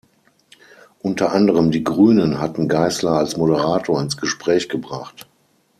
Unter 1.03 1.31
anderem 1.31 1.69
die 1.69 1.83
Grünen 1.83 2.39
hatten 2.39 2.67
Geißler 2.67 3.19
als 3.19 3.37
Moderator 3.37 4.01
ins 4.01 4.17
Gespräch 4.17 4.67
gebracht. 4.67 5.27